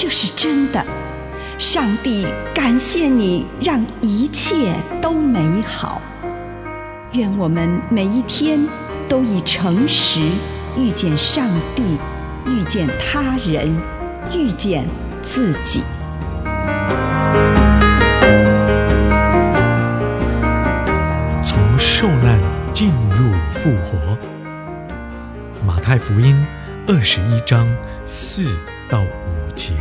[0.00, 0.80] 这是真的。
[1.58, 6.00] 上帝感谢你，让一切都美好。
[7.14, 8.64] 愿我们每一天
[9.08, 10.20] 都以诚实
[10.76, 11.98] 遇见上帝，
[12.46, 13.76] 遇见他人，
[14.32, 14.86] 遇见
[15.20, 15.82] 自己。
[21.42, 22.40] 从受难
[22.72, 24.16] 进入复活。
[25.66, 26.46] 马太福音
[26.86, 27.68] 二十一章
[28.06, 28.44] 四
[28.88, 29.02] 到
[29.58, 29.74] 节。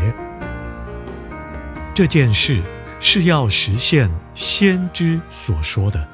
[1.94, 2.64] 这件事
[3.00, 6.10] 是要实现先知所说的：“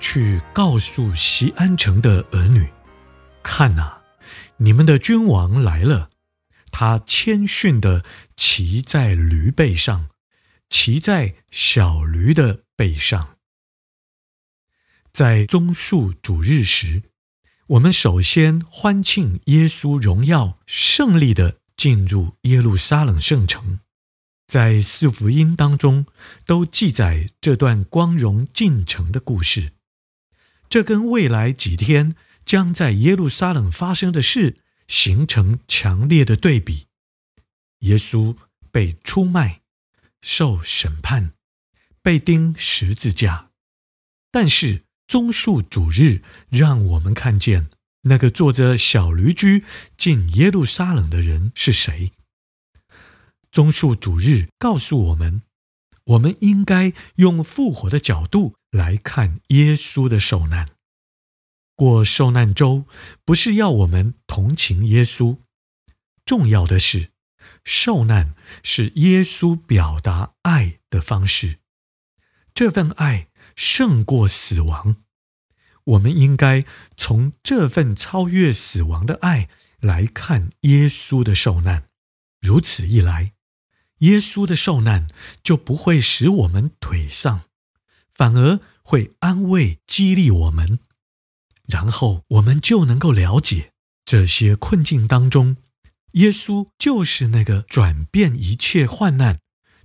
[0.00, 2.68] 去告诉西安城的儿女，
[3.44, 3.98] 看呐，
[4.56, 6.10] 你们的君王来了。
[6.72, 8.04] 他谦逊地
[8.36, 10.08] 骑在驴背上，
[10.68, 13.36] 骑在小驴的背上。”
[15.12, 17.02] 在棕树主日时，
[17.68, 23.80] 我们首先欢庆耶稣荣耀胜利的进入耶路撒冷圣城。
[24.46, 26.04] 在四福音当中
[26.44, 29.72] 都记载这段光荣进城的故事，
[30.68, 32.14] 这跟未来几天
[32.44, 36.88] 将在耶路撒冷发生的事形成强烈的对比。
[37.78, 38.36] 耶稣
[38.70, 39.62] 被出卖、
[40.20, 41.32] 受审判、
[42.02, 43.48] 被钉十字架，
[44.30, 44.84] 但是。
[45.06, 47.68] 棕树主日让我们看见
[48.02, 49.64] 那个坐着小驴驹
[49.96, 52.12] 进耶路撒冷的人是谁。
[53.50, 55.42] 棕树主日告诉我们，
[56.04, 60.68] 我们应该用复活的角度来看耶稣的受难。
[61.74, 62.86] 过受难周
[63.24, 65.38] 不是要我们同情耶稣，
[66.24, 67.10] 重要的是，
[67.64, 71.58] 受难是耶稣表达爱的方式。
[72.54, 73.28] 这份爱。
[73.56, 74.96] 胜过死亡，
[75.84, 76.64] 我们应该
[76.96, 79.48] 从这份超越死亡的爱
[79.80, 81.84] 来看耶稣的受难。
[82.40, 83.32] 如此一来，
[83.98, 85.08] 耶稣的受难
[85.42, 87.42] 就不会使我们颓丧，
[88.14, 90.78] 反而会安慰、激励我们。
[91.66, 93.72] 然后我们就能够了解，
[94.04, 95.56] 这些困境当中，
[96.12, 99.40] 耶稣就是那个转变一切患难。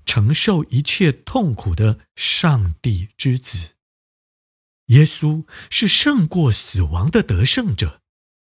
[0.07, 3.74] 承受一切痛苦的上帝之子，
[4.87, 7.99] 耶稣是胜过死亡的得胜者，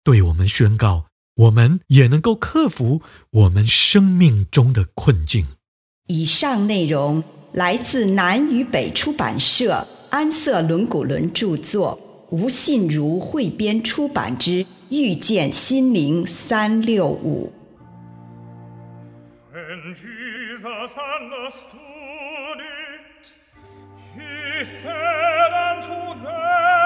[0.03, 5.47] 对我们宣告，我们也能够克服我们生命中的困境。
[6.09, 7.23] 以上内容
[7.53, 17.53] 来自南与北出版社安瑟伦古伦著作，吴信如汇编出版之《遇见心灵三六五》。
[24.15, 26.82] He said unto them,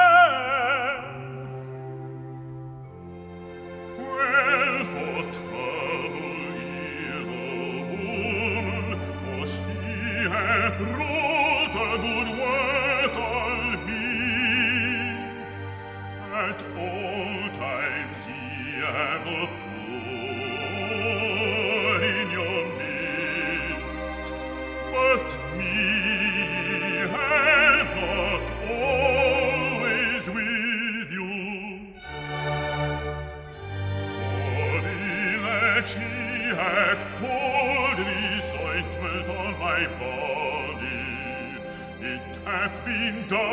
[35.86, 41.60] she had coldly ointment on my body,
[42.00, 43.46] it hath been done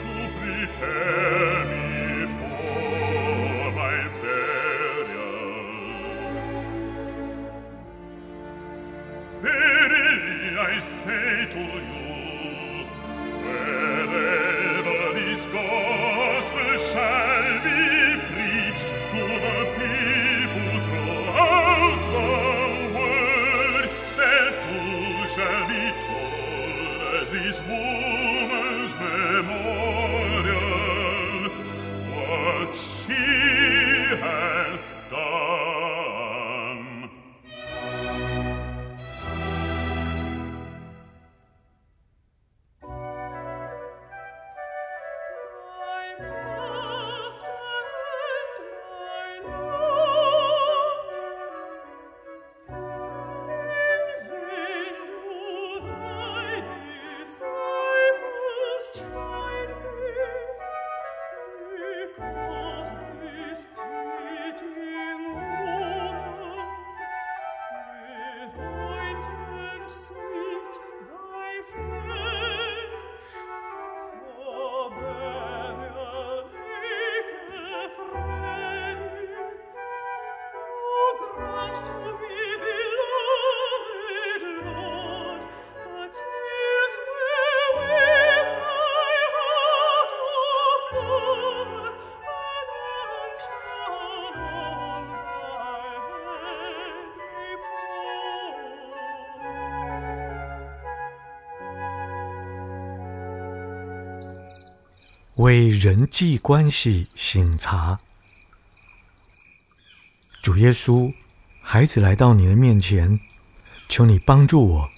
[0.00, 0.10] to
[0.40, 5.36] prepare me for my burial.
[9.42, 11.85] Verily I say to you,
[105.36, 108.00] 为人际关系醒察。
[110.40, 111.12] 主耶稣，
[111.60, 113.20] 孩子来到你的面前，
[113.86, 114.90] 求你帮助我，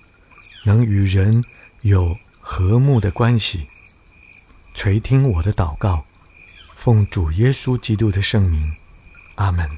[0.64, 1.42] 能与人
[1.80, 3.66] 有和睦的关系。
[4.74, 6.04] 垂听我的祷告，
[6.76, 8.76] 奉主耶稣基督的圣名，
[9.34, 9.68] 阿门。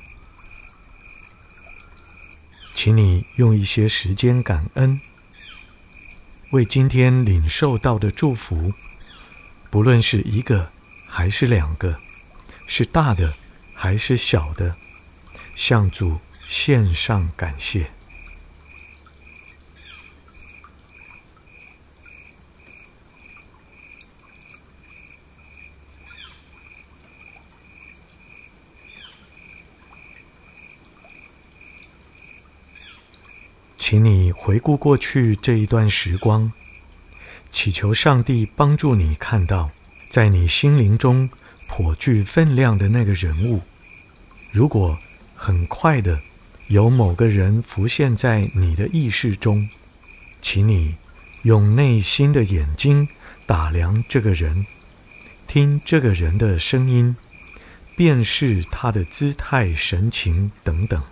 [2.75, 5.01] 请你用一些时间感恩，
[6.51, 8.75] 为今天领受到的祝福，
[9.71, 10.71] 不论是一个
[11.07, 11.97] 还是两个，
[12.67, 13.33] 是大的
[13.73, 14.75] 还是小的，
[15.55, 17.89] 向主献上感谢。
[33.79, 36.53] 请你回顾过去这一段时光，
[37.53, 39.71] 祈求上帝帮助你看到，
[40.09, 41.29] 在你心灵中
[41.69, 43.61] 颇具分量的那个人物。
[44.51, 44.99] 如果
[45.35, 46.21] 很快的
[46.69, 49.69] 有某个人浮现在你的意识中，
[50.41, 50.95] 请你
[51.43, 53.09] 用内心的眼睛
[53.47, 54.67] 打量这个人，
[55.47, 57.17] 听这个人的声音，
[57.97, 61.03] 辨识他的姿态、神情等等。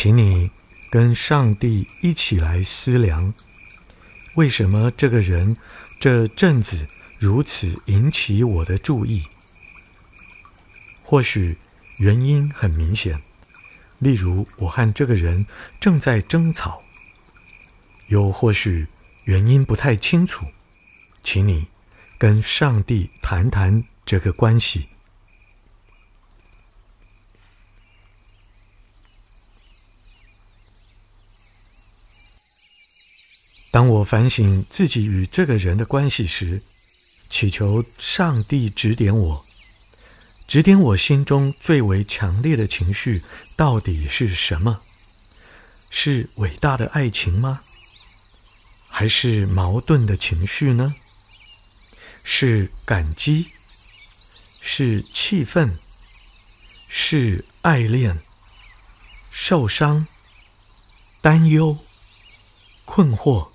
[0.00, 0.48] 请你
[0.92, 3.34] 跟上帝一起来思量，
[4.36, 5.56] 为什么这个人
[5.98, 6.86] 这阵子
[7.18, 9.24] 如此引起我的注意？
[11.02, 11.56] 或许
[11.96, 13.20] 原因很明显，
[13.98, 15.44] 例如我和这个人
[15.80, 16.80] 正在争吵；
[18.06, 18.86] 又或许
[19.24, 20.46] 原因不太清楚，
[21.24, 21.66] 请你
[22.16, 24.86] 跟上帝谈谈这个关系。
[33.78, 36.60] 当我反省自己与这个人的关系时，
[37.30, 39.44] 祈求上帝指点我，
[40.48, 43.22] 指点我心中最为强烈的情绪
[43.56, 44.80] 到底是什么？
[45.90, 47.60] 是伟大的爱情吗？
[48.88, 50.92] 还是矛盾的情绪呢？
[52.24, 53.46] 是感激？
[54.60, 55.78] 是气愤？
[56.88, 58.18] 是爱恋？
[59.30, 60.04] 受伤？
[61.20, 61.78] 担忧？
[62.84, 63.50] 困惑？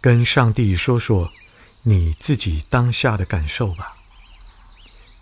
[0.00, 1.30] 跟上帝说说
[1.82, 3.96] 你自己当下的感受吧，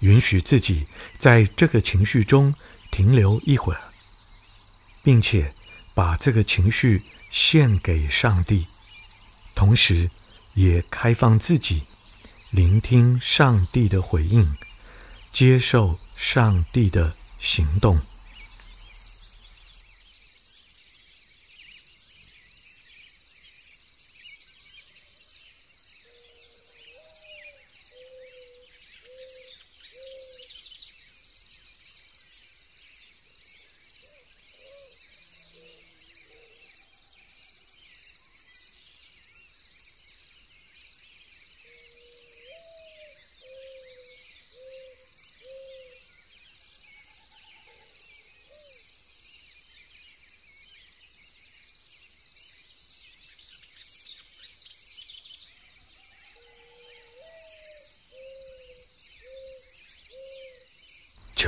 [0.00, 0.86] 允许自己
[1.18, 2.54] 在这个情绪中
[2.90, 3.80] 停留一会儿，
[5.02, 5.54] 并且
[5.94, 8.66] 把这个情绪献给上帝，
[9.54, 10.10] 同时
[10.54, 11.82] 也开放自己，
[12.50, 14.56] 聆听上帝的回应，
[15.32, 18.00] 接受上帝的行动。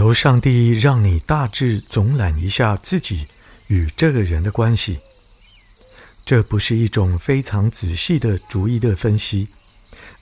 [0.09, 3.27] 求上帝让你大致总览一下自己
[3.67, 5.01] 与这个人的关系。
[6.25, 9.51] 这不是一种非常仔细的逐一的分析，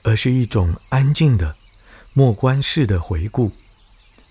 [0.02, 1.55] 而是一种安静的
[2.14, 3.52] 默观式的回顾。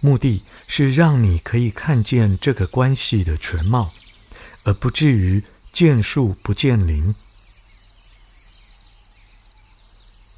[0.01, 3.93] 目的是让你可以看见这个关系的全貌，
[4.65, 7.15] 而不至于见树不见林。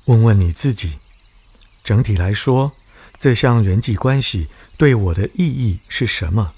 [0.06, 1.00] 问问你自己，
[1.84, 2.72] 整体来说，
[3.18, 4.48] 这项人际关系
[4.78, 6.54] 对我的意义是什么？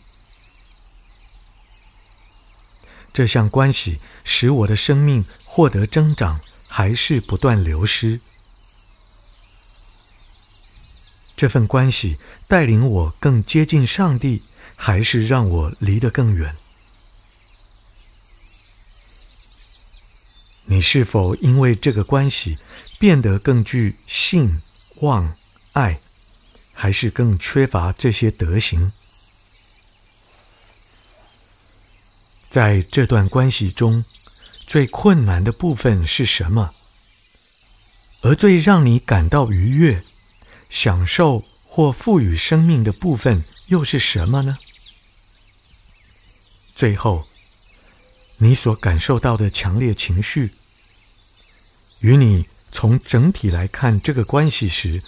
[3.13, 8.19] 这项关系使我的生命获得增长，还是不断流失？
[11.35, 14.43] 这份关系带领我更接近上帝，
[14.75, 16.55] 还是让我离得更远？
[20.65, 22.57] 你是否因为这个关系
[22.99, 24.61] 变得更具信、
[24.97, 25.35] 望、
[25.71, 25.99] 爱？
[26.81, 28.89] 还是更缺乏这些德行。
[32.49, 34.01] 在这段关系中，
[34.65, 36.73] 最困难的部分是什么？
[38.21, 40.01] 而最让你感到愉悦、
[40.69, 44.57] 享受或赋予生命的部分又是什么呢？
[46.73, 47.27] 最后，
[48.37, 50.53] 你所感受到的强烈情绪，
[51.99, 55.03] 与你从整体来看这个关系时，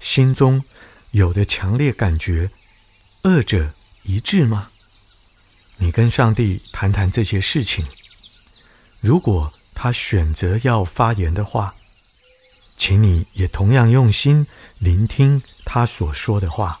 [0.00, 0.62] 心中
[1.14, 2.50] 有的强烈感觉，
[3.22, 4.68] 二者一致吗？
[5.76, 7.86] 你跟上帝谈谈这些事情。
[9.00, 11.72] 如果他选择要发言的话，
[12.76, 14.44] 请你也同样用心
[14.80, 16.80] 聆听他所说的话。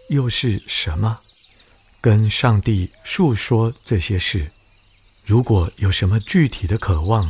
[0.11, 1.17] 又是什么？
[2.01, 4.51] 跟上帝述说这些事。
[5.25, 7.25] 如果有什么具体的渴望，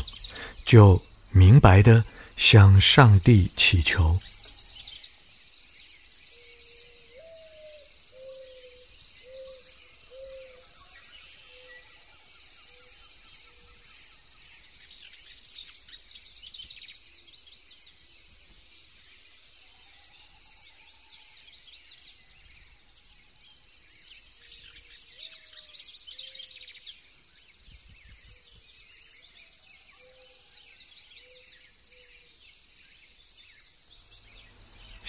[0.66, 2.04] 就明白的
[2.36, 4.20] 向上帝祈求。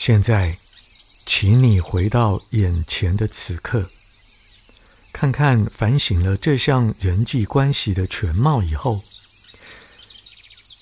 [0.05, 0.59] 现在，
[1.27, 3.89] 请你回到眼前的此刻，
[5.13, 9.01] 看看反省了这项人际关系的全貌以后，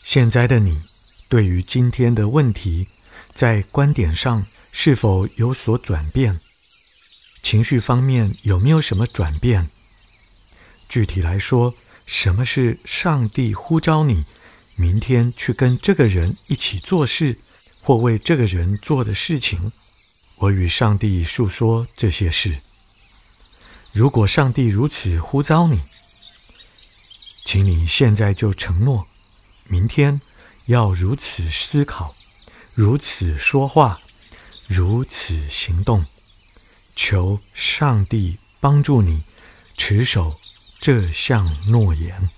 [0.02, 0.82] 现在的你
[1.28, 2.86] 对于今天的问题，
[3.34, 6.40] 在观点上是否有所转变？
[7.42, 9.68] 情绪方面有没有什么转变？
[10.88, 11.74] 具体来说，
[12.06, 14.24] 什么是上帝呼召你
[14.76, 17.36] 明天去跟这个人一起做事？
[17.82, 19.72] 或为这个人做的事情，
[20.36, 22.58] 我与上帝诉说这些事。
[23.92, 25.80] 如果上帝如此呼召你，
[27.44, 29.06] 请你现在就承诺，
[29.64, 30.20] 明天
[30.66, 32.14] 要如此思考，
[32.74, 34.00] 如此说话，
[34.68, 36.04] 如此行动。
[36.94, 39.22] 求上帝帮助你
[39.76, 40.34] 持守
[40.80, 42.30] 这项诺言。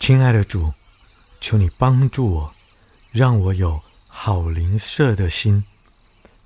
[0.00, 0.72] 亲爱的主，
[1.42, 2.54] 求你帮助我，
[3.12, 3.78] 让我有
[4.08, 5.62] 好灵舍的心，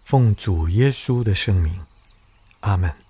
[0.04, 1.80] 奉主耶稣的圣名，
[2.60, 3.03] 阿门。